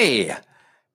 Hey, 0.00 0.32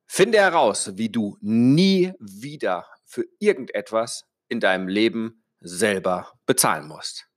finde 0.06 0.38
heraus, 0.38 0.96
wie 0.96 1.10
du 1.10 1.36
nie 1.42 2.14
wieder 2.20 2.86
für 3.04 3.26
irgendetwas 3.38 4.24
in 4.48 4.60
deinem 4.60 4.88
Leben 4.88 5.44
selber 5.60 6.32
bezahlen 6.46 6.88
musst. 6.88 7.28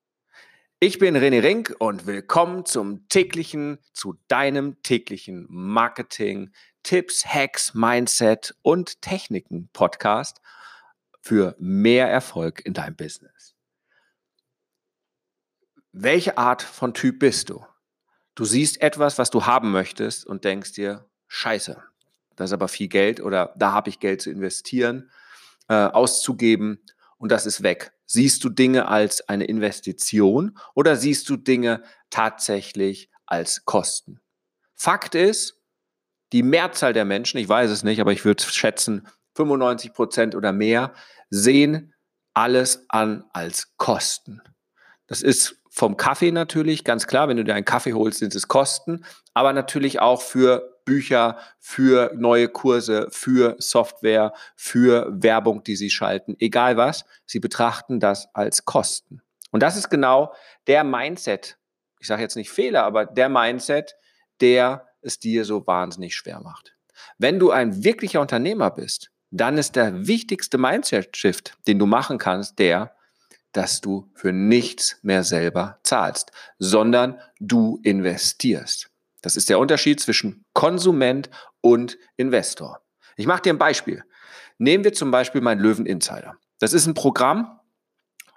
Ich 0.80 0.98
bin 0.98 1.18
René 1.18 1.44
Rink 1.44 1.76
und 1.78 2.06
willkommen 2.06 2.66
zum 2.66 3.10
täglichen, 3.10 3.80
zu 3.92 4.18
deinem 4.30 4.82
täglichen 4.82 5.46
Marketing, 5.50 6.54
Tipps, 6.84 7.26
Hacks, 7.26 7.74
Mindset 7.74 8.56
und 8.62 9.02
Techniken 9.02 9.70
Podcast 9.74 10.40
für 11.20 11.54
mehr 11.60 12.08
Erfolg 12.10 12.66
in 12.66 12.76
deinem 12.76 12.96
Business. 12.96 13.56
Welche 15.92 16.38
Art 16.38 16.62
von 16.62 16.94
Typ 16.94 17.20
bist 17.20 17.50
du? 17.50 17.66
Du 18.36 18.46
siehst 18.46 18.80
etwas, 18.80 19.18
was 19.18 19.32
du 19.32 19.46
haben 19.46 19.74
möchtest 19.74 20.26
und 20.26 20.46
denkst 20.46 20.72
dir, 20.72 21.10
scheiße, 21.28 21.82
das 22.36 22.50
ist 22.50 22.54
aber 22.54 22.68
viel 22.68 22.88
Geld 22.88 23.20
oder 23.20 23.54
da 23.58 23.72
habe 23.72 23.90
ich 23.90 24.00
Geld 24.00 24.22
zu 24.22 24.30
investieren, 24.30 25.10
äh, 25.68 25.74
auszugeben 25.74 26.80
und 27.18 27.32
das 27.32 27.46
ist 27.46 27.64
weg. 27.64 27.94
Siehst 28.06 28.44
du 28.44 28.50
Dinge 28.50 28.88
als 28.88 29.28
eine 29.28 29.46
Investition 29.46 30.58
oder 30.74 30.96
siehst 30.96 31.28
du 31.30 31.36
Dinge 31.36 31.84
tatsächlich 32.10 33.10
als 33.26 33.66
Kosten? 33.66 34.22
Fakt 34.76 35.16
ist, 35.16 35.60
die 36.32 36.44
Mehrzahl 36.44 36.94
der 36.94 37.06
Menschen, 37.06 37.38
ich 37.38 37.50
weiß 37.50 37.70
es 37.72 37.84
nicht, 37.84 38.00
aber 38.00 38.12
ich 38.12 38.24
würde 38.26 38.44
schätzen, 38.44 39.08
95 39.36 39.94
Prozent 39.94 40.36
oder 40.36 40.52
mehr 40.52 40.94
sehen 41.30 41.94
alles 42.34 42.86
an 42.90 43.26
als 43.34 43.76
Kosten. 43.78 44.42
Das 45.08 45.22
ist 45.22 45.62
vom 45.70 45.98
Kaffee 45.98 46.32
natürlich, 46.32 46.84
ganz 46.84 47.08
klar, 47.08 47.28
wenn 47.28 47.38
du 47.38 47.44
dir 47.44 47.56
einen 47.56 47.66
Kaffee 47.66 47.94
holst, 47.94 48.20
sind 48.20 48.36
es 48.36 48.48
Kosten, 48.48 49.06
aber 49.34 49.54
natürlich 49.54 50.00
auch 50.00 50.22
für 50.22 50.77
Bücher, 50.88 51.38
für 51.60 52.14
neue 52.16 52.48
Kurse, 52.48 53.10
für 53.12 53.58
Software, 53.60 54.34
für 54.56 55.06
Werbung, 55.12 55.64
die 55.64 55.76
sie 55.76 55.90
schalten, 55.90 56.38
egal 56.40 56.78
was, 56.78 57.04
sie 57.26 57.40
betrachten 57.40 58.00
das 58.00 58.34
als 58.34 58.64
Kosten. 58.64 59.22
Und 59.52 59.62
das 59.62 59.76
ist 59.76 59.90
genau 59.90 60.34
der 60.66 60.86
Mindset, 60.86 61.58
ich 62.00 62.08
sage 62.08 62.22
jetzt 62.22 62.38
nicht 62.38 62.50
Fehler, 62.50 62.84
aber 62.84 63.06
der 63.06 63.28
Mindset, 63.28 63.96
der 64.40 64.88
es 65.02 65.20
dir 65.20 65.44
so 65.44 65.68
wahnsinnig 65.68 66.16
schwer 66.16 66.40
macht. 66.40 66.76
Wenn 67.18 67.38
du 67.38 67.52
ein 67.52 67.84
wirklicher 67.84 68.22
Unternehmer 68.22 68.72
bist, 68.72 69.12
dann 69.30 69.58
ist 69.58 69.76
der 69.76 70.08
wichtigste 70.08 70.58
Mindset-Shift, 70.58 71.58
den 71.68 71.80
du 71.80 71.86
machen 71.86 72.18
kannst, 72.18 72.60
der, 72.60 72.96
dass 73.52 73.82
du 73.82 74.10
für 74.14 74.32
nichts 74.32 75.00
mehr 75.02 75.24
selber 75.24 75.80
zahlst, 75.84 76.32
sondern 76.60 77.20
du 77.40 77.80
investierst. 77.84 78.90
Das 79.28 79.36
ist 79.36 79.50
der 79.50 79.60
Unterschied 79.60 80.00
zwischen 80.00 80.46
Konsument 80.54 81.30
und 81.60 81.98
Investor. 82.16 82.80
Ich 83.18 83.28
mache 83.28 83.42
dir 83.42 83.52
ein 83.52 83.58
Beispiel. 83.58 84.06
Nehmen 84.58 84.86
wir 84.86 84.94
zum 84.94 85.12
Beispiel 85.12 85.42
meinen 85.42 85.60
Löwen 85.60 85.86
Insider. 85.86 86.38
Das 86.60 86.72
ist 86.72 86.88
ein 86.88 86.94
Programm, 86.94 87.60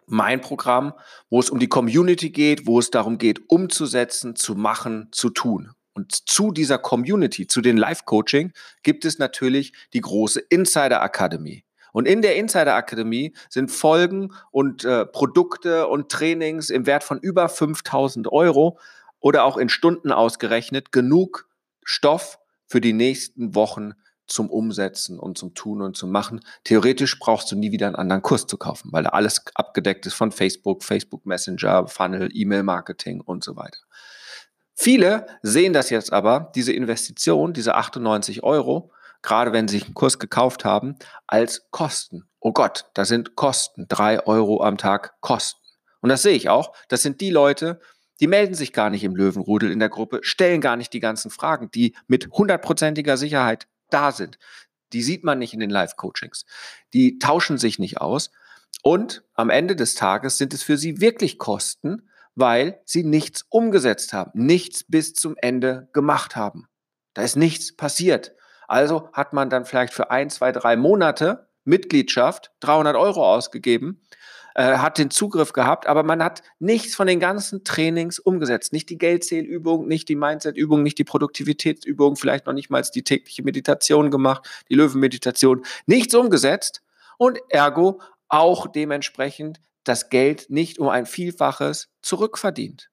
mein 0.06 0.40
Programm, 0.40 0.94
wo 1.28 1.38
es 1.38 1.48
um 1.48 1.60
die 1.60 1.68
Community 1.68 2.30
geht, 2.30 2.66
wo 2.66 2.80
es 2.80 2.90
darum 2.90 3.18
geht, 3.18 3.48
umzusetzen, 3.48 4.34
zu 4.34 4.56
machen, 4.56 5.10
zu 5.12 5.30
tun. 5.30 5.70
Und 5.92 6.28
zu 6.28 6.50
dieser 6.50 6.78
Community, 6.78 7.46
zu 7.46 7.60
den 7.60 7.76
Live-Coaching, 7.76 8.52
gibt 8.82 9.04
es 9.04 9.20
natürlich 9.20 9.72
die 9.92 10.00
große 10.00 10.40
Insider 10.40 11.02
Akademie. 11.02 11.62
Und 11.92 12.08
in 12.08 12.20
der 12.20 12.34
Insider 12.34 12.74
Akademie 12.74 13.32
sind 13.48 13.70
Folgen 13.70 14.32
und 14.50 14.84
äh, 14.84 15.06
Produkte 15.06 15.86
und 15.86 16.08
Trainings 16.08 16.68
im 16.68 16.86
Wert 16.86 17.04
von 17.04 17.20
über 17.20 17.48
5000 17.48 18.26
Euro 18.32 18.76
oder 19.20 19.44
auch 19.44 19.56
in 19.56 19.68
Stunden 19.68 20.12
ausgerechnet 20.12 20.92
genug 20.92 21.48
Stoff 21.84 22.38
für 22.66 22.80
die 22.80 22.92
nächsten 22.92 23.54
Wochen 23.54 23.92
zum 24.26 24.48
Umsetzen 24.48 25.18
und 25.18 25.36
zum 25.36 25.54
Tun 25.54 25.82
und 25.82 25.96
zum 25.96 26.10
Machen. 26.10 26.40
Theoretisch 26.64 27.18
brauchst 27.18 27.50
du 27.50 27.56
nie 27.56 27.72
wieder 27.72 27.86
einen 27.86 27.96
anderen 27.96 28.22
Kurs 28.22 28.46
zu 28.46 28.56
kaufen, 28.56 28.90
weil 28.92 29.02
da 29.02 29.10
alles 29.10 29.42
abgedeckt 29.54 30.06
ist 30.06 30.14
von 30.14 30.30
Facebook, 30.30 30.84
Facebook 30.84 31.26
Messenger, 31.26 31.88
Funnel, 31.88 32.30
E-Mail-Marketing 32.32 33.20
und 33.20 33.44
so 33.44 33.56
weiter. 33.56 33.78
Viele 34.74 35.26
sehen 35.42 35.72
das 35.72 35.90
jetzt 35.90 36.12
aber, 36.12 36.52
diese 36.54 36.72
Investition, 36.72 37.52
diese 37.52 37.74
98 37.74 38.42
Euro, 38.42 38.92
gerade 39.20 39.52
wenn 39.52 39.68
sie 39.68 39.76
sich 39.78 39.84
einen 39.84 39.94
Kurs 39.94 40.18
gekauft 40.18 40.64
haben, 40.64 40.96
als 41.26 41.70
Kosten. 41.70 42.28
Oh 42.38 42.52
Gott, 42.52 42.86
da 42.94 43.04
sind 43.04 43.36
Kosten. 43.36 43.86
Drei 43.88 44.24
Euro 44.26 44.62
am 44.62 44.78
Tag 44.78 45.20
Kosten. 45.20 45.60
Und 46.00 46.08
das 46.08 46.22
sehe 46.22 46.34
ich 46.34 46.48
auch. 46.48 46.72
Das 46.88 47.02
sind 47.02 47.20
die 47.20 47.30
Leute, 47.30 47.80
die 48.20 48.26
melden 48.26 48.54
sich 48.54 48.72
gar 48.72 48.90
nicht 48.90 49.04
im 49.04 49.16
Löwenrudel 49.16 49.70
in 49.70 49.78
der 49.78 49.88
Gruppe, 49.88 50.20
stellen 50.22 50.60
gar 50.60 50.76
nicht 50.76 50.92
die 50.92 51.00
ganzen 51.00 51.30
Fragen, 51.30 51.70
die 51.70 51.96
mit 52.06 52.30
hundertprozentiger 52.30 53.16
Sicherheit 53.16 53.66
da 53.88 54.12
sind. 54.12 54.38
Die 54.92 55.02
sieht 55.02 55.24
man 55.24 55.38
nicht 55.38 55.54
in 55.54 55.60
den 55.60 55.70
Live-Coachings. 55.70 56.44
Die 56.92 57.18
tauschen 57.18 57.58
sich 57.58 57.78
nicht 57.78 58.00
aus. 58.00 58.30
Und 58.82 59.24
am 59.34 59.50
Ende 59.50 59.76
des 59.76 59.94
Tages 59.94 60.38
sind 60.38 60.54
es 60.54 60.62
für 60.62 60.76
sie 60.76 61.00
wirklich 61.00 61.38
Kosten, 61.38 62.08
weil 62.34 62.80
sie 62.84 63.04
nichts 63.04 63.44
umgesetzt 63.48 64.12
haben, 64.12 64.30
nichts 64.34 64.84
bis 64.84 65.14
zum 65.14 65.36
Ende 65.36 65.88
gemacht 65.92 66.36
haben. 66.36 66.68
Da 67.14 67.22
ist 67.22 67.36
nichts 67.36 67.74
passiert. 67.74 68.34
Also 68.68 69.10
hat 69.12 69.32
man 69.32 69.50
dann 69.50 69.64
vielleicht 69.64 69.92
für 69.92 70.10
ein, 70.10 70.30
zwei, 70.30 70.52
drei 70.52 70.76
Monate 70.76 71.48
Mitgliedschaft 71.64 72.52
300 72.60 72.96
Euro 72.96 73.28
ausgegeben, 73.34 74.00
äh, 74.54 74.78
hat 74.78 74.98
den 74.98 75.10
Zugriff 75.10 75.52
gehabt, 75.52 75.86
aber 75.86 76.02
man 76.02 76.22
hat 76.22 76.42
nichts 76.58 76.94
von 76.94 77.06
den 77.06 77.20
ganzen 77.20 77.64
Trainings 77.64 78.18
umgesetzt. 78.18 78.72
Nicht 78.72 78.90
die 78.90 78.98
Geldzählübung, 78.98 79.86
nicht 79.86 80.08
die 80.08 80.16
Mindset-Übung, 80.16 80.82
nicht 80.82 80.98
die 80.98 81.04
Produktivitätsübung, 81.04 82.16
vielleicht 82.16 82.46
noch 82.46 82.52
nicht 82.52 82.70
mal 82.70 82.82
die 82.82 83.04
tägliche 83.04 83.42
Meditation 83.42 84.10
gemacht, 84.10 84.48
die 84.68 84.74
Löwenmeditation. 84.74 85.64
Nichts 85.86 86.14
umgesetzt 86.14 86.82
und 87.18 87.38
ergo 87.48 88.00
auch 88.28 88.66
dementsprechend 88.66 89.60
das 89.84 90.08
Geld 90.08 90.50
nicht 90.50 90.78
um 90.78 90.88
ein 90.88 91.06
Vielfaches 91.06 91.88
zurückverdient. 92.02 92.90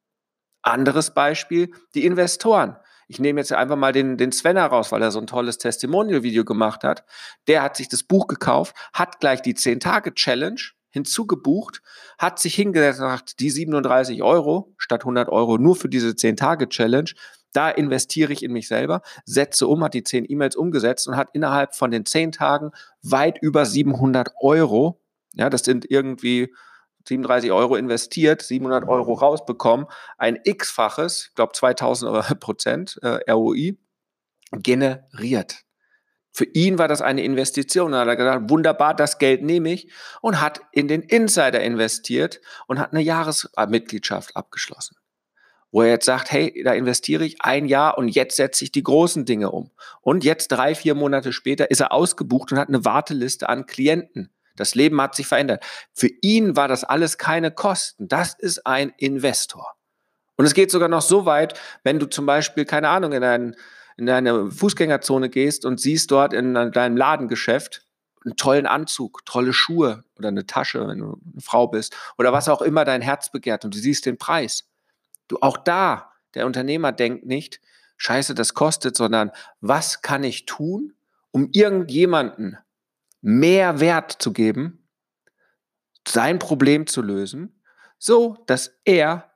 Anderes 0.61 1.13
Beispiel, 1.13 1.71
die 1.93 2.05
Investoren. 2.05 2.77
Ich 3.07 3.19
nehme 3.19 3.39
jetzt 3.39 3.53
einfach 3.53 3.77
mal 3.77 3.93
den, 3.93 4.17
den 4.17 4.33
Sven 4.33 4.57
heraus, 4.57 4.91
weil 4.91 5.01
er 5.01 5.11
so 5.11 5.19
ein 5.19 5.27
tolles 5.27 5.57
Testimonial-Video 5.57 6.43
gemacht 6.43 6.83
hat. 6.83 7.05
Der 7.47 7.61
hat 7.61 7.77
sich 7.77 7.87
das 7.87 8.03
Buch 8.03 8.27
gekauft, 8.27 8.75
hat 8.93 9.19
gleich 9.19 9.41
die 9.41 9.53
10-Tage-Challenge 9.53 10.59
hinzugebucht, 10.97 11.81
hat 12.17 12.39
sich 12.39 12.55
hingesetzt 12.55 12.99
und 12.99 13.07
gesagt, 13.07 13.39
die 13.39 13.49
37 13.49 14.23
Euro 14.23 14.73
statt 14.77 15.01
100 15.01 15.29
Euro 15.29 15.57
nur 15.57 15.75
für 15.75 15.89
diese 15.89 16.09
10-Tage-Challenge, 16.09 17.11
da 17.53 17.69
investiere 17.69 18.33
ich 18.33 18.43
in 18.43 18.51
mich 18.51 18.67
selber, 18.67 19.01
setze 19.25 19.67
um, 19.67 19.83
hat 19.83 19.93
die 19.93 20.03
10 20.03 20.25
E-Mails 20.29 20.55
umgesetzt 20.55 21.07
und 21.07 21.15
hat 21.15 21.29
innerhalb 21.33 21.75
von 21.75 21.91
den 21.91 22.05
10 22.05 22.31
Tagen 22.31 22.71
weit 23.01 23.37
über 23.41 23.65
700 23.65 24.29
Euro, 24.41 25.01
ja, 25.33 25.49
das 25.49 25.63
sind 25.63 25.89
irgendwie 25.89 26.53
37 27.07 27.51
Euro 27.51 27.75
investiert, 27.75 28.41
700 28.41 28.87
Euro 28.87 29.13
rausbekommen, 29.13 29.87
ein 30.17 30.39
x-faches, 30.43 31.27
ich 31.29 31.35
glaube 31.35 31.53
2000 31.53 32.39
Prozent 32.39 32.99
äh, 33.01 33.31
ROI 33.31 33.77
generiert. 34.51 35.66
Für 36.37 36.45
ihn 36.53 36.77
war 36.77 36.87
das 36.87 37.01
eine 37.01 37.23
Investition. 37.23 37.93
Da 37.93 38.01
hat 38.01 38.07
er 38.09 38.15
gesagt, 38.15 38.47
wunderbar, 38.51 38.93
das 38.93 39.17
Geld 39.17 39.41
nehme 39.41 39.73
ich 39.73 39.89
und 40.21 40.39
hat 40.39 40.61
in 40.71 40.87
den 40.87 41.01
Insider 41.01 41.61
investiert 41.61 42.41
und 42.67 42.77
hat 42.77 42.93
eine 42.93 43.01
Jahresmitgliedschaft 43.01 44.35
abgeschlossen. 44.35 44.97
Wo 45.71 45.81
er 45.81 45.89
jetzt 45.89 46.05
sagt, 46.05 46.31
hey, 46.31 46.61
da 46.63 46.73
investiere 46.73 47.25
ich 47.25 47.41
ein 47.41 47.65
Jahr 47.65 47.97
und 47.97 48.09
jetzt 48.09 48.35
setze 48.35 48.63
ich 48.63 48.71
die 48.71 48.83
großen 48.83 49.25
Dinge 49.25 49.49
um. 49.49 49.71
Und 50.01 50.23
jetzt 50.23 50.49
drei, 50.49 50.75
vier 50.75 50.93
Monate 50.93 51.33
später 51.33 51.71
ist 51.71 51.79
er 51.79 51.91
ausgebucht 51.91 52.51
und 52.51 52.59
hat 52.59 52.67
eine 52.67 52.85
Warteliste 52.85 53.49
an 53.49 53.65
Klienten. 53.65 54.31
Das 54.55 54.75
Leben 54.75 55.01
hat 55.01 55.15
sich 55.15 55.25
verändert. 55.25 55.65
Für 55.91 56.09
ihn 56.21 56.55
war 56.55 56.67
das 56.67 56.83
alles 56.83 57.17
keine 57.17 57.49
Kosten. 57.49 58.09
Das 58.09 58.35
ist 58.37 58.67
ein 58.67 58.93
Investor. 58.97 59.73
Und 60.35 60.45
es 60.45 60.53
geht 60.53 60.69
sogar 60.69 60.87
noch 60.87 61.01
so 61.01 61.25
weit, 61.25 61.59
wenn 61.83 61.97
du 61.97 62.05
zum 62.05 62.27
Beispiel, 62.27 62.65
keine 62.65 62.89
Ahnung, 62.89 63.11
in, 63.13 63.23
ein, 63.23 63.55
in 63.97 64.09
eine 64.09 64.51
Fußgängerzone 64.51 65.29
gehst 65.29 65.65
und 65.65 65.79
siehst 65.79 66.11
dort 66.11 66.33
in 66.33 66.53
deinem 66.53 66.95
Ladengeschäft 66.95 67.83
einen 68.23 68.35
tollen 68.35 68.65
Anzug, 68.65 69.25
tolle 69.25 69.53
Schuhe 69.53 70.03
oder 70.17 70.27
eine 70.27 70.45
Tasche, 70.45 70.87
wenn 70.87 70.99
du 70.99 71.19
eine 71.33 71.41
Frau 71.41 71.67
bist 71.67 71.95
oder 72.17 72.31
was 72.31 72.47
auch 72.47 72.61
immer 72.61 72.85
dein 72.85 73.01
Herz 73.01 73.31
begehrt 73.31 73.65
und 73.65 73.73
du 73.73 73.79
siehst 73.79 74.05
den 74.05 74.17
Preis. 74.17 74.69
Du 75.27 75.37
auch 75.41 75.57
da, 75.57 76.11
der 76.35 76.45
Unternehmer 76.45 76.91
denkt 76.91 77.25
nicht, 77.25 77.59
scheiße, 77.97 78.35
das 78.35 78.53
kostet, 78.53 78.95
sondern 78.95 79.31
was 79.61 80.01
kann 80.01 80.23
ich 80.23 80.45
tun, 80.45 80.93
um 81.31 81.49
irgendjemanden 81.51 82.57
mehr 83.21 83.79
Wert 83.79 84.11
zu 84.11 84.31
geben, 84.31 84.87
sein 86.07 86.39
Problem 86.39 86.87
zu 86.87 87.01
lösen, 87.01 87.61
so 87.97 88.43
dass 88.45 88.79
er 88.85 89.26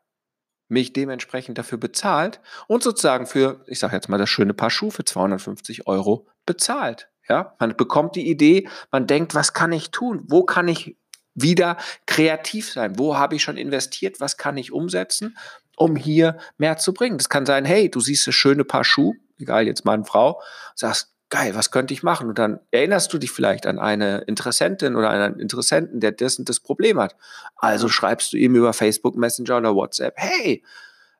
mich 0.71 0.93
dementsprechend 0.93 1.57
dafür 1.57 1.77
bezahlt 1.77 2.39
und 2.67 2.81
sozusagen 2.81 3.27
für, 3.27 3.63
ich 3.67 3.79
sage 3.79 3.95
jetzt 3.95 4.09
mal, 4.09 4.17
das 4.17 4.29
schöne 4.29 4.53
Paar 4.53 4.69
Schuhe 4.69 4.91
für 4.91 5.05
250 5.05 5.87
Euro 5.87 6.27
bezahlt. 6.45 7.09
Ja, 7.27 7.55
man 7.59 7.75
bekommt 7.75 8.15
die 8.15 8.29
Idee, 8.29 8.67
man 8.91 9.05
denkt, 9.05 9.35
was 9.35 9.53
kann 9.53 9.71
ich 9.71 9.91
tun? 9.91 10.23
Wo 10.27 10.43
kann 10.43 10.67
ich 10.67 10.97
wieder 11.33 11.77
kreativ 12.05 12.71
sein? 12.71 12.97
Wo 12.97 13.17
habe 13.17 13.35
ich 13.35 13.43
schon 13.43 13.57
investiert? 13.57 14.19
Was 14.19 14.37
kann 14.37 14.57
ich 14.57 14.71
umsetzen, 14.71 15.37
um 15.77 15.95
hier 15.95 16.37
mehr 16.57 16.77
zu 16.77 16.93
bringen? 16.93 17.17
Das 17.17 17.29
kann 17.29 17.45
sein, 17.45 17.65
hey, 17.65 17.89
du 17.91 17.99
siehst 17.99 18.27
das 18.27 18.35
schöne 18.35 18.63
Paar 18.65 18.83
Schuhe, 18.83 19.15
egal 19.39 19.67
jetzt 19.67 19.85
Mann, 19.85 20.05
Frau, 20.05 20.41
sagst, 20.75 21.10
geil, 21.31 21.55
was 21.55 21.71
könnte 21.71 21.93
ich 21.95 22.03
machen? 22.03 22.29
Und 22.29 22.37
dann 22.37 22.59
erinnerst 22.69 23.11
du 23.11 23.17
dich 23.17 23.31
vielleicht 23.31 23.65
an 23.65 23.79
eine 23.79 24.19
Interessentin 24.27 24.95
oder 24.95 25.09
einen 25.09 25.39
Interessenten, 25.39 25.99
der 25.99 26.11
das 26.11 26.37
und 26.37 26.47
das 26.47 26.59
Problem 26.59 26.99
hat. 26.99 27.15
Also 27.55 27.87
schreibst 27.87 28.33
du 28.33 28.37
ihm 28.37 28.55
über 28.55 28.73
Facebook 28.73 29.15
Messenger 29.15 29.57
oder 29.57 29.73
WhatsApp, 29.73 30.13
hey, 30.17 30.61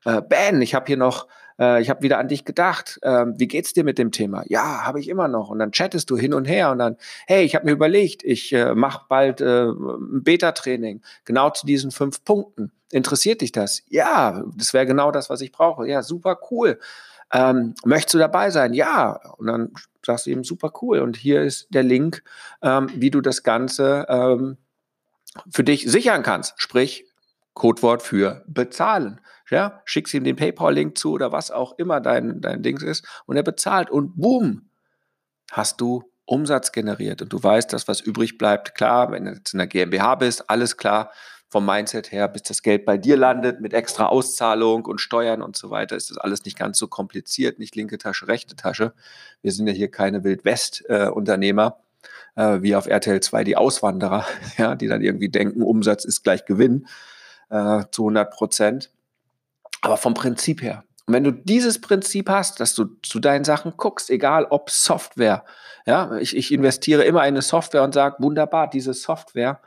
äh, 0.06 0.22
Ben, 0.22 0.62
ich 0.62 0.76
habe 0.76 0.86
hier 0.86 0.98
noch, 0.98 1.28
äh, 1.58 1.82
ich 1.82 1.90
habe 1.90 2.04
wieder 2.04 2.20
an 2.20 2.28
dich 2.28 2.46
gedacht. 2.46 3.00
Äh, 3.02 3.26
wie 3.38 3.48
geht's 3.48 3.74
dir 3.74 3.84
mit 3.84 3.98
dem 3.98 4.12
Thema? 4.12 4.44
Ja, 4.48 4.86
habe 4.86 5.00
ich 5.00 5.08
immer 5.08 5.30
noch. 5.30 5.50
Und 5.50 5.60
dann 5.60 5.72
chattest 5.72 6.10
du 6.10 6.18
hin 6.18 6.34
und 6.34 6.46
her 6.46 6.72
und 6.72 6.80
dann, 6.80 6.98
hey, 7.26 7.44
ich 7.44 7.56
habe 7.56 7.66
mir 7.66 7.72
überlegt, 7.72 8.24
ich 8.24 8.52
äh, 8.54 8.76
mache 8.76 9.06
bald 9.08 9.40
äh, 9.42 9.66
ein 9.66 10.24
Beta-Training, 10.24 11.02
genau 11.24 11.50
zu 11.52 11.66
diesen 11.66 11.90
fünf 11.90 12.24
Punkten. 12.26 12.72
Interessiert 12.92 13.40
dich 13.40 13.54
das? 13.54 13.84
Ja, 13.88 14.44
das 14.58 14.74
wäre 14.74 14.86
genau 14.86 15.12
das, 15.12 15.30
was 15.30 15.40
ich 15.40 15.54
brauche. 15.54 15.88
Ja, 15.88 16.04
super 16.04 16.38
cool. 16.52 16.78
Ähm, 17.34 17.76
möchtest 17.86 18.16
du 18.16 18.18
dabei 18.18 18.50
sein? 18.50 18.74
Ja. 18.74 19.20
Und 19.38 19.48
dann 19.48 19.72
sagst 20.06 20.26
du 20.26 20.32
eben 20.32 20.44
super 20.44 20.72
cool. 20.82 21.00
Und 21.00 21.18
hier 21.18 21.42
ist 21.42 21.68
der 21.70 21.84
Link, 21.84 22.24
ähm, 22.62 22.90
wie 22.96 23.12
du 23.12 23.22
das 23.22 23.44
Ganze 23.44 24.06
ähm, 24.10 24.58
für 25.50 25.64
dich 25.64 25.90
sichern 25.90 26.24
kannst. 26.24 26.54
Sprich, 26.58 27.06
Codewort 27.54 28.02
für 28.02 28.44
bezahlen. 28.48 29.20
Ja, 29.50 29.82
schickst 29.84 30.14
ihm 30.14 30.24
den 30.24 30.38
PayPal-Link 30.38 30.98
zu 30.98 31.12
oder 31.12 31.34
was 31.34 31.52
auch 31.52 31.78
immer 31.78 32.00
dein, 32.00 32.40
dein 32.40 32.64
Dings 32.64 32.84
ist 32.84 33.06
und 33.26 33.36
er 33.36 33.44
bezahlt 33.44 33.90
und 33.90 34.16
boom, 34.16 34.70
hast 35.52 35.82
du 35.82 36.10
Umsatz 36.26 36.72
generiert 36.72 37.22
und 37.22 37.34
du 37.34 37.44
weißt, 37.44 37.74
dass 37.74 37.90
was 37.90 38.00
übrig 38.00 38.38
bleibt. 38.38 38.76
Klar, 38.76 39.12
wenn 39.12 39.26
du 39.26 39.32
jetzt 39.32 39.54
in 39.54 39.58
der 39.58 39.68
GmbH 39.68 40.16
bist, 40.16 40.50
alles 40.50 40.78
klar, 40.78 41.12
vom 41.52 41.66
Mindset 41.66 42.14
her, 42.14 42.30
bis 42.30 42.44
das 42.44 42.64
Geld 42.64 42.86
bei 42.86 42.98
dir 42.98 43.18
landet 43.18 43.60
mit 43.60 43.74
extra 43.74 44.06
Auszahlung 44.06 44.86
und 44.86 45.02
Steuern 45.02 45.42
und 45.42 45.58
so 45.58 45.70
weiter, 45.70 45.98
ist 45.98 46.10
das 46.10 46.18
alles 46.18 46.46
nicht 46.46 46.58
ganz 46.58 46.78
so 46.78 46.88
kompliziert, 46.88 47.60
nicht 47.60 47.76
linke 47.76 47.98
Tasche, 47.98 48.30
rechte 48.30 48.56
Tasche. 48.56 48.94
Wir 49.42 49.52
sind 49.52 49.68
ja 49.68 49.74
hier 49.74 49.92
keine 49.92 50.24
Wildwest-Unternehmer, 50.24 51.78
äh, 52.38 52.56
äh, 52.56 52.62
wie 52.64 52.74
auf 52.74 52.88
RTL 52.88 53.20
2 53.20 53.44
die 53.44 53.58
Auswanderer, 53.58 54.26
ja, 54.58 54.76
die 54.76 54.88
dann 54.88 55.02
irgendwie 55.02 55.28
denken, 55.28 55.62
Umsatz 55.62 56.06
ist 56.06 56.24
gleich 56.24 56.46
Gewinn 56.46 56.88
äh, 57.50 57.84
zu 57.92 58.04
100 58.04 58.32
Prozent. 58.32 58.90
Aber 59.82 59.98
vom 59.98 60.14
Prinzip 60.14 60.62
her. 60.62 60.86
Und 61.06 61.16
wenn 61.16 61.26
du 61.26 61.32
dieses 61.32 61.82
Prinzip 61.82 62.30
hast, 62.30 62.62
dass 62.62 62.76
du 62.76 62.86
zu 63.04 63.20
deinen 63.20 63.44
Sachen 63.44 63.74
guckst, 63.76 64.10
egal 64.10 64.46
ob 64.46 64.70
Software, 64.70 65.44
ja, 65.86 66.16
ich, 66.18 66.38
ich 66.38 66.54
investiere 66.54 67.04
immer 67.04 67.22
in 67.22 67.34
eine 67.34 67.42
Software 67.42 67.84
und 67.84 67.94
sage, 67.94 68.18
wunderbar, 68.20 68.70
diese 68.70 68.94
Software 68.94 69.60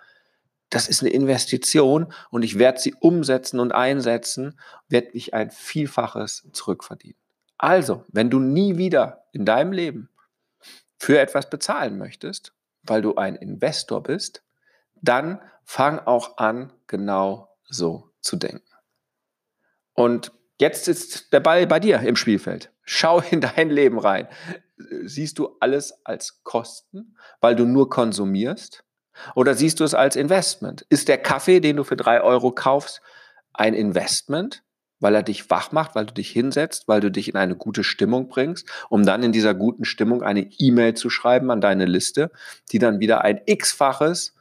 das 0.75 0.89
ist 0.89 1.03
eine 1.03 1.11
Investition 1.11 2.13
und 2.31 2.43
ich 2.43 2.59
werde 2.59 2.81
sie 2.81 2.95
umsetzen 2.99 3.61
und 3.61 3.73
einsetzen, 3.73 4.59
werde 4.89 5.11
ich 5.13 5.33
ein 5.33 5.53
Vielfaches 5.53 6.49
zurückverdienen. 6.53 7.17
Also, 7.59 8.05
wenn 8.09 8.29
du 8.29 8.41
nie 8.41 8.77
wieder 8.77 9.25
in 9.31 9.45
deinem 9.45 9.71
Leben 9.71 10.11
für 10.99 11.21
etwas 11.21 11.49
bezahlen 11.49 11.97
möchtest, 11.97 12.55
weil 12.83 13.03
du 13.03 13.15
ein 13.15 13.37
Investor 13.37 14.03
bist, 14.03 14.43
dann 15.01 15.41
fang 15.63 16.01
auch 16.01 16.39
an, 16.39 16.73
genau 16.89 17.57
so 17.69 18.11
zu 18.21 18.35
denken. 18.35 18.69
Und 19.93 20.33
jetzt 20.61 20.89
ist 20.89 21.33
der 21.33 21.41
Ball 21.41 21.69
bei 21.69 21.79
dir 21.79 22.01
im 22.01 22.17
Spielfeld. 22.17 22.73
Schau 22.83 23.21
in 23.21 23.41
dein 23.41 23.71
Leben 23.71 23.99
rein. 23.99 24.27
Siehst 25.05 25.39
du 25.39 25.57
alles 25.61 26.05
als 26.05 26.43
Kosten, 26.43 27.17
weil 27.41 27.55
du 27.55 27.65
nur 27.65 27.89
konsumierst? 27.89 28.84
Oder 29.35 29.55
siehst 29.55 29.81
du 29.81 29.85
es 29.85 29.95
als 29.95 30.17
Investment? 30.17 30.87
Ist 30.89 31.09
der 31.09 31.19
Kaffee, 31.19 31.61
den 31.61 31.77
du 31.77 31.85
für 31.85 31.97
drei 31.97 32.21
Euro 32.21 32.53
kaufst, 32.53 33.01
ein 33.53 33.75
Investment, 33.75 34.63
weil 35.01 35.15
er 35.15 35.23
dich 35.23 35.51
wach 35.51 35.73
macht, 35.73 35.95
weil 35.95 36.07
du 36.07 36.15
dich 36.15 36.31
hinsetzt, 36.31 36.89
weil 36.89 37.01
du 37.01 37.11
dich 37.11 37.29
in 37.29 37.37
eine 37.37 37.57
gute 37.57 37.85
Stimmung 37.85 38.29
bringst, 38.29 38.69
um 38.89 39.05
dann 39.05 39.23
in 39.23 39.33
dieser 39.33 39.55
guten 39.55 39.85
Stimmung 39.85 40.23
eine 40.23 40.49
E-Mail 40.59 40.95
zu 40.95 41.11
schreiben 41.11 41.51
an 41.51 41.61
deine 41.61 41.85
Liste, 41.85 42.31
die 42.73 42.79
dann 42.79 43.01
wieder 43.01 43.23
ein 43.23 43.41
x-faches 43.47 44.35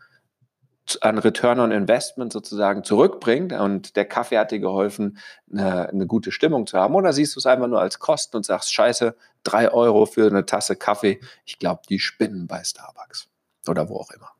an 1.01 1.17
Return 1.17 1.59
on 1.59 1.71
Investment 1.71 2.33
sozusagen 2.33 2.83
zurückbringt 2.83 3.53
und 3.53 3.95
der 3.95 4.05
Kaffee 4.05 4.37
hat 4.37 4.51
dir 4.51 4.59
geholfen, 4.59 5.17
eine, 5.51 5.89
eine, 5.89 6.07
gute 6.07 6.31
Stimmung 6.31 6.67
zu 6.67 6.77
haben? 6.77 6.95
Oder 6.95 7.13
siehst 7.13 7.35
du 7.35 7.39
es 7.39 7.45
einfach 7.45 7.67
nur 7.67 7.79
als 7.79 7.99
Kosten 7.99 8.35
und 8.37 8.45
sagst, 8.45 8.73
scheiße, 8.73 9.15
drei 9.43 9.71
Euro 9.71 10.05
für 10.05 10.27
eine 10.27 10.45
Tasse 10.45 10.75
Kaffee, 10.75 11.21
ich 11.45 11.57
glaube, 11.57 11.81
die 11.89 11.99
spinnen 11.99 12.47
bei 12.47 12.63
Starbucks 12.63 13.29
oder 13.67 13.87
wo 13.87 13.97
auch 13.97 14.11
immer. 14.11 14.31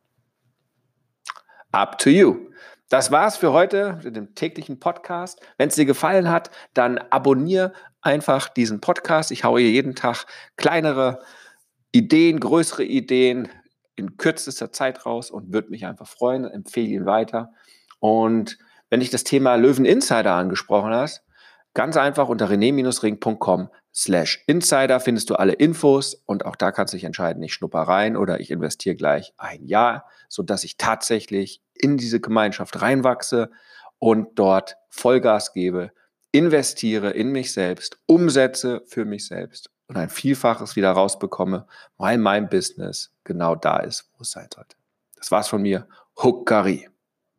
Up 1.73 1.97
to 1.97 2.11
you. 2.11 2.51
Das 2.89 3.09
war's 3.09 3.35
für 3.35 3.51
heute 3.51 3.99
mit 4.03 4.15
dem 4.15 4.35
täglichen 4.35 4.79
Podcast. 4.79 5.41
Wenn 5.57 5.69
es 5.69 5.75
dir 5.75 5.85
gefallen 5.85 6.29
hat, 6.29 6.51
dann 6.75 6.99
abonniere 7.09 7.73
einfach 8.01 8.47
diesen 8.47 8.79
Podcast. 8.79 9.31
Ich 9.31 9.43
haue 9.43 9.59
hier 9.61 9.71
jeden 9.71 9.95
Tag 9.95 10.27
kleinere 10.55 11.23
Ideen, 11.91 12.39
größere 12.39 12.83
Ideen 12.83 13.49
in 13.95 14.17
kürzester 14.17 14.71
Zeit 14.71 15.07
raus 15.07 15.31
und 15.31 15.51
würde 15.51 15.71
mich 15.71 15.87
einfach 15.87 16.07
freuen. 16.07 16.45
Empfehle 16.45 16.89
ihn 16.89 17.07
weiter. 17.07 17.51
Und 17.99 18.59
wenn 18.91 18.99
dich 18.99 19.09
das 19.09 19.23
Thema 19.23 19.55
Löwen 19.55 19.85
Insider 19.85 20.33
angesprochen 20.33 20.93
hast, 20.93 21.23
ganz 21.73 21.97
einfach 21.97 22.29
unter 22.29 22.51
rené-ring.com 22.51 23.69
slash 23.91 24.43
Insider 24.45 24.99
findest 24.99 25.31
du 25.31 25.35
alle 25.35 25.53
Infos 25.53 26.13
und 26.27 26.45
auch 26.45 26.55
da 26.55 26.71
kannst 26.71 26.93
du 26.93 26.97
dich 26.97 27.05
entscheiden, 27.05 27.41
ich 27.41 27.55
schnupper 27.55 27.81
rein 27.81 28.15
oder 28.15 28.39
ich 28.39 28.51
investiere 28.51 28.95
gleich 28.95 29.33
ein 29.37 29.65
Jahr, 29.65 30.05
sodass 30.29 30.63
ich 30.63 30.77
tatsächlich 30.77 31.62
in 31.73 31.97
diese 31.97 32.19
Gemeinschaft 32.19 32.81
reinwachse 32.81 33.51
und 33.99 34.37
dort 34.39 34.77
Vollgas 34.89 35.53
gebe, 35.53 35.91
investiere 36.31 37.11
in 37.11 37.31
mich 37.31 37.53
selbst, 37.53 37.97
umsetze 38.05 38.83
für 38.85 39.05
mich 39.05 39.27
selbst 39.27 39.69
und 39.87 39.97
ein 39.97 40.09
Vielfaches 40.09 40.75
wieder 40.75 40.91
rausbekomme, 40.91 41.67
weil 41.97 42.17
mein 42.17 42.49
Business 42.49 43.13
genau 43.23 43.55
da 43.55 43.77
ist, 43.77 44.09
wo 44.17 44.21
es 44.21 44.31
sein 44.31 44.47
sollte. 44.53 44.75
Das 45.15 45.31
war's 45.31 45.47
von 45.47 45.61
mir. 45.61 45.87
Huckari. 46.21 46.89